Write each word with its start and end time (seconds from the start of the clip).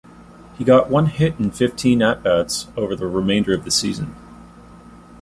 He 0.57 0.63
got 0.63 0.89
one 0.89 1.05
hit 1.05 1.35
in 1.37 1.51
fifteen 1.51 2.01
at-bats 2.01 2.69
over 2.75 2.95
the 2.95 3.05
remainder 3.05 3.53
of 3.53 3.65
the 3.65 3.69
season. 3.69 4.15